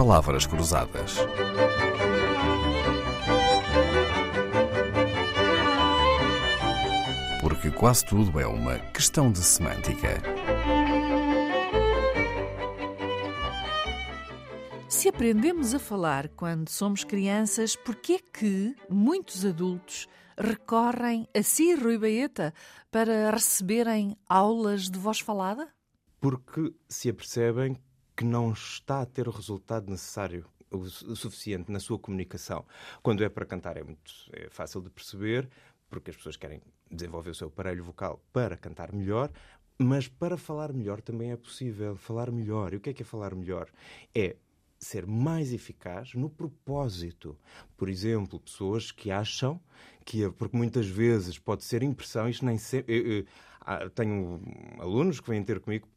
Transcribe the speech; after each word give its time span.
Palavras 0.00 0.46
Cruzadas. 0.46 1.16
Porque 7.42 7.70
quase 7.70 8.06
tudo 8.06 8.40
é 8.40 8.46
uma 8.46 8.78
questão 8.94 9.30
de 9.30 9.40
semântica. 9.40 10.22
Se 14.88 15.10
aprendemos 15.10 15.74
a 15.74 15.78
falar 15.78 16.30
quando 16.30 16.70
somos 16.70 17.04
crianças, 17.04 17.76
por 17.76 17.94
que 17.96 18.14
é 18.14 18.18
que 18.20 18.74
muitos 18.88 19.44
adultos 19.44 20.08
recorrem 20.34 21.28
a 21.36 21.42
si, 21.42 21.74
Rui 21.74 21.98
Baeta, 21.98 22.54
para 22.90 23.30
receberem 23.30 24.16
aulas 24.26 24.88
de 24.88 24.98
voz 24.98 25.20
falada? 25.20 25.68
Porque 26.18 26.74
se 26.88 27.10
apercebem 27.10 27.76
que 28.20 28.24
não 28.26 28.52
está 28.52 29.00
a 29.00 29.06
ter 29.06 29.28
o 29.28 29.30
resultado 29.30 29.90
necessário, 29.90 30.44
o 30.70 30.84
suficiente 31.16 31.72
na 31.72 31.80
sua 31.80 31.98
comunicação. 31.98 32.66
Quando 33.02 33.24
é 33.24 33.30
para 33.30 33.46
cantar 33.46 33.78
é 33.78 33.82
muito 33.82 34.12
é 34.34 34.46
fácil 34.50 34.82
de 34.82 34.90
perceber, 34.90 35.48
porque 35.88 36.10
as 36.10 36.16
pessoas 36.18 36.36
querem 36.36 36.60
desenvolver 36.90 37.30
o 37.30 37.34
seu 37.34 37.48
aparelho 37.48 37.82
vocal 37.82 38.22
para 38.30 38.58
cantar 38.58 38.92
melhor, 38.92 39.30
mas 39.78 40.06
para 40.06 40.36
falar 40.36 40.70
melhor 40.70 41.00
também 41.00 41.32
é 41.32 41.36
possível 41.38 41.96
falar 41.96 42.30
melhor. 42.30 42.74
E 42.74 42.76
o 42.76 42.80
que 42.80 42.90
é 42.90 42.92
que 42.92 43.00
é 43.00 43.06
falar 43.06 43.34
melhor? 43.34 43.70
É 44.14 44.36
ser 44.78 45.06
mais 45.06 45.50
eficaz 45.54 46.12
no 46.12 46.28
propósito. 46.28 47.38
Por 47.74 47.88
exemplo, 47.88 48.38
pessoas 48.38 48.92
que 48.92 49.10
acham 49.10 49.58
que, 50.04 50.30
porque 50.32 50.58
muitas 50.58 50.86
vezes 50.86 51.38
pode 51.38 51.64
ser 51.64 51.82
impressão, 51.82 52.28
isto 52.28 52.44
nem 52.44 52.58
sempre. 52.58 52.94
Eu, 52.94 53.12
eu, 53.12 53.26
eu, 53.80 53.88
tenho 53.88 54.42
alunos 54.78 55.20
que 55.20 55.30
vêm 55.30 55.42
ter 55.42 55.58
comigo 55.58 55.88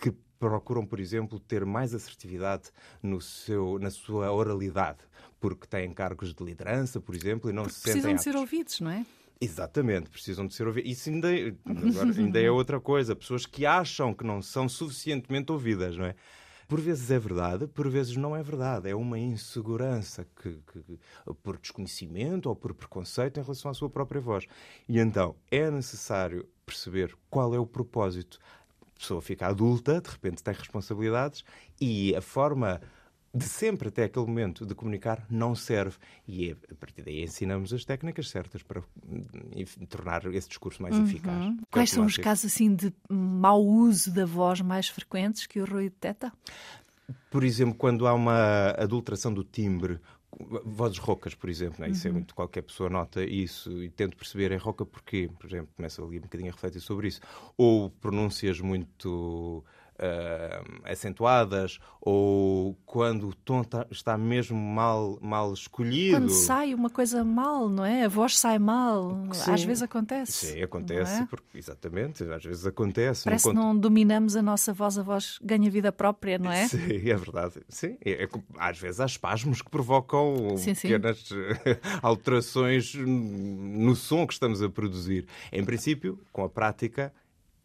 que 0.00 0.12
procuram, 0.38 0.84
por 0.84 1.00
exemplo, 1.00 1.38
ter 1.40 1.64
mais 1.64 1.94
assertividade 1.94 2.70
no 3.02 3.20
seu, 3.20 3.78
na 3.78 3.90
sua 3.90 4.30
oralidade, 4.32 4.98
porque 5.40 5.66
têm 5.66 5.92
cargos 5.92 6.34
de 6.34 6.44
liderança, 6.44 7.00
por 7.00 7.14
exemplo, 7.14 7.48
e 7.48 7.52
não 7.52 7.64
porque 7.64 7.76
se 7.76 7.80
sentem 7.80 8.02
precisam 8.02 8.16
de 8.16 8.22
ser 8.22 8.36
ouvidos, 8.36 8.80
não 8.80 8.90
é? 8.90 9.06
Exatamente, 9.40 10.08
precisam 10.10 10.46
de 10.46 10.54
ser 10.54 10.66
ouvidos. 10.66 10.90
Isso 10.90 11.10
ainda, 11.10 11.34
é, 11.34 11.54
ainda 12.18 12.40
é 12.40 12.50
outra 12.50 12.80
coisa. 12.80 13.16
Pessoas 13.16 13.46
que 13.46 13.66
acham 13.66 14.14
que 14.14 14.24
não 14.24 14.40
são 14.40 14.68
suficientemente 14.68 15.50
ouvidas, 15.50 15.96
não 15.96 16.06
é? 16.06 16.14
Por 16.66 16.80
vezes 16.80 17.10
é 17.10 17.18
verdade, 17.18 17.66
por 17.66 17.88
vezes 17.90 18.16
não 18.16 18.34
é 18.34 18.42
verdade. 18.42 18.88
É 18.88 18.94
uma 18.94 19.18
insegurança 19.18 20.26
que, 20.40 20.58
que, 20.72 20.98
por 21.42 21.58
desconhecimento 21.58 22.48
ou 22.48 22.56
por 22.56 22.72
preconceito 22.72 23.38
em 23.38 23.42
relação 23.42 23.70
à 23.70 23.74
sua 23.74 23.90
própria 23.90 24.20
voz. 24.20 24.46
E 24.88 24.98
então 24.98 25.36
é 25.50 25.70
necessário 25.70 26.48
perceber 26.64 27.14
qual 27.28 27.54
é 27.54 27.58
o 27.58 27.66
propósito. 27.66 28.38
A 29.04 29.06
pessoa 29.06 29.20
fica 29.20 29.46
adulta, 29.46 30.00
de 30.00 30.08
repente 30.08 30.42
tem 30.42 30.54
responsabilidades 30.54 31.44
e 31.78 32.16
a 32.16 32.22
forma 32.22 32.80
de 33.34 33.44
sempre 33.44 33.88
até 33.88 34.04
aquele 34.04 34.24
momento 34.24 34.64
de 34.64 34.74
comunicar 34.74 35.26
não 35.28 35.54
serve. 35.54 35.98
E 36.26 36.52
é, 36.52 36.56
a 36.70 36.74
partir 36.74 37.02
daí 37.02 37.22
ensinamos 37.22 37.70
as 37.74 37.84
técnicas 37.84 38.30
certas 38.30 38.62
para 38.62 38.82
tornar 39.90 40.24
esse 40.32 40.48
discurso 40.48 40.80
mais 40.80 40.96
uhum. 40.96 41.04
eficaz. 41.04 41.54
Quais 41.70 41.90
são 41.90 42.06
os 42.06 42.16
casos 42.16 42.46
assim 42.46 42.74
de 42.74 42.94
mau 43.10 43.62
uso 43.62 44.10
da 44.10 44.24
voz 44.24 44.62
mais 44.62 44.88
frequentes 44.88 45.46
que 45.46 45.60
o 45.60 45.66
Rui 45.66 45.90
detecta? 45.90 46.32
Por 47.30 47.44
exemplo, 47.44 47.74
quando 47.74 48.06
há 48.06 48.14
uma 48.14 48.70
adulteração 48.78 49.34
do 49.34 49.44
timbre, 49.44 50.00
vozes 50.64 50.98
roucas, 50.98 51.34
por 51.34 51.48
exemplo, 51.48 51.80
né? 51.80 51.90
isso 51.90 52.06
é 52.06 52.10
muito 52.10 52.34
qualquer 52.34 52.62
pessoa 52.62 52.90
nota 52.90 53.24
isso 53.24 53.82
e 53.82 53.90
tento 53.90 54.16
perceber 54.16 54.52
é 54.52 54.56
rouca 54.56 54.84
porque, 54.84 55.30
por 55.38 55.46
exemplo, 55.46 55.68
começa 55.76 56.02
ali 56.02 56.18
um 56.18 56.22
bocadinho 56.22 56.50
a 56.50 56.52
refletir 56.52 56.80
sobre 56.80 57.08
isso, 57.08 57.20
ou 57.56 57.90
pronúncias 57.90 58.60
muito 58.60 59.64
uh, 59.98 60.80
acentuadas 60.84 61.78
ou 62.00 62.76
quando 62.84 63.28
o 63.28 63.34
tom 63.34 63.62
tá, 63.64 63.86
está 63.90 64.18
mesmo 64.18 64.58
mal, 64.58 65.18
mal 65.22 65.52
escolhido. 65.52 66.16
Quando 66.16 66.30
sai 66.30 66.74
uma 66.74 66.90
coisa 66.90 67.24
mal, 67.24 67.68
não 67.68 67.84
é? 67.84 68.04
A 68.04 68.08
voz 68.08 68.38
sai 68.38 68.58
mal. 68.58 69.26
Sim. 69.32 69.52
Às 69.52 69.64
vezes 69.64 69.82
acontece. 69.82 70.46
Sim, 70.46 70.62
acontece, 70.62 71.22
é? 71.22 71.26
porque, 71.26 71.58
exatamente, 71.58 72.24
às 72.24 72.44
vezes 72.44 72.66
acontece. 72.66 73.24
Parece 73.24 73.48
que 73.48 73.54
não 73.54 73.76
dominamos 73.76 74.36
a 74.36 74.42
nossa 74.42 74.72
voz, 74.72 74.98
a 74.98 75.02
voz 75.02 75.38
ganha 75.42 75.70
vida 75.70 75.90
própria, 75.90 76.38
não 76.38 76.52
é? 76.52 76.68
Sim, 76.68 77.10
é 77.10 77.16
verdade. 77.16 77.54
Sim, 77.68 77.96
é, 78.04 78.24
é, 78.24 78.28
às 78.58 78.78
vezes 78.78 79.00
há 79.00 79.06
espasmos 79.06 79.62
que 79.62 79.70
provocam 79.70 80.56
sim, 80.56 80.74
pequenas 80.74 81.28
alterações 82.02 82.94
no 82.94 83.94
som 83.94 84.26
que 84.26 84.32
estamos 84.32 84.62
a 84.62 84.68
produzir. 84.68 85.26
Em 85.52 85.64
princípio, 85.64 86.18
com 86.32 86.44
a 86.44 86.48
prática, 86.48 87.12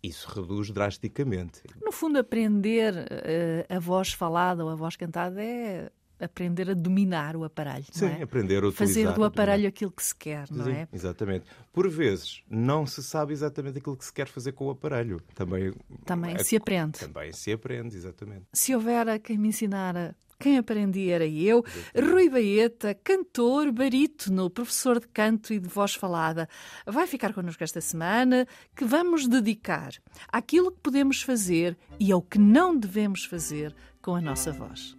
isso 0.02 0.30
reduz 0.30 0.72
drasticamente. 0.72 1.62
No 1.82 1.92
fundo, 1.92 2.20
aprender 2.20 2.94
uh, 2.94 3.76
a 3.76 3.80
voz 3.80 4.14
falada 4.14 4.64
ou 4.64 4.70
a 4.70 4.76
voz 4.76 4.96
cantada 4.96 5.42
é 5.44 5.92
aprender 6.20 6.70
a 6.70 6.74
dominar 6.74 7.36
o 7.36 7.44
aparelho. 7.44 7.86
Sim, 7.92 8.08
é? 8.08 8.24
aprender 8.24 8.64
a 8.64 8.68
utilizar. 8.68 8.88
Fazer 8.88 9.14
do 9.14 9.24
aparelho 9.24 9.68
aquilo 9.68 9.92
que 9.92 10.04
se 10.04 10.16
quer, 10.16 10.46
não 10.52 10.66
Sim, 10.66 10.72
é? 10.72 10.88
Exatamente. 10.92 11.46
Por 11.72 11.90
vezes, 11.90 12.44
não 12.50 12.86
se 12.86 13.02
sabe 13.02 13.32
exatamente 13.32 13.78
aquilo 13.78 13.96
que 13.96 14.06
se 14.06 14.14
quer 14.14 14.28
fazer 14.28 14.52
com 14.52 14.68
o 14.68 14.70
aparelho. 14.72 15.22
Também, 15.34 15.74
também 16.06 16.36
é, 16.36 16.44
se 16.44 16.56
aprende. 16.56 17.00
Também 17.00 17.32
se 17.32 17.52
aprende, 17.52 17.96
exatamente. 17.96 18.46
Se 18.54 18.76
houver 18.76 19.20
quem 19.20 19.38
me 19.38 19.48
ensinara 19.48 20.16
quem 20.40 20.58
aprendi 20.58 21.10
era 21.10 21.28
eu, 21.28 21.64
Rui 21.94 22.30
Baeta, 22.30 22.96
cantor, 23.04 23.72
barítono, 23.72 24.50
professor 24.50 25.00
de 25.00 25.08
canto 25.10 25.54
e 25.54 25.60
de 25.60 25.68
voz 25.68 25.94
falada. 25.94 26.48
Vai 26.88 27.06
ficar 27.06 27.34
connosco 27.34 27.64
esta 27.64 27.82
semana, 27.82 28.48
que 28.76 28.86
vamos 28.86 29.28
dedicar 29.28 29.92
àquilo 30.32 30.72
que 30.72 30.80
podemos 30.80 31.22
fazer 31.22 31.78
e 32.00 32.12
ao 32.12 32.22
que 32.22 32.40
não 32.40 32.76
devemos 32.78 33.26
fazer 33.26 33.76
com 34.02 34.16
a 34.16 34.22
nossa 34.22 34.52
voz. 34.52 34.98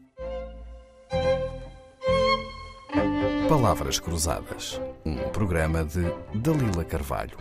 Palavras 3.48 3.98
Cruzadas, 3.98 4.80
um 5.04 5.16
programa 5.30 5.84
de 5.84 6.02
Dalila 6.38 6.84
Carvalho. 6.84 7.36